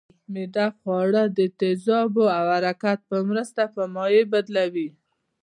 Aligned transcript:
معده 0.33 0.67
خواړه 0.77 1.23
د 1.37 1.39
تیزابو 1.59 2.23
او 2.37 2.45
حرکت 2.55 2.99
په 3.09 3.17
مرسته 3.29 3.63
په 3.73 3.81
مایع 3.95 4.23
بدلوي 4.33 4.89